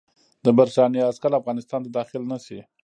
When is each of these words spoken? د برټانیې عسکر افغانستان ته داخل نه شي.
د 0.45 0.47
برټانیې 0.57 1.07
عسکر 1.09 1.31
افغانستان 1.39 1.79
ته 1.85 1.89
داخل 1.97 2.21
نه 2.31 2.37
شي. 2.45 2.59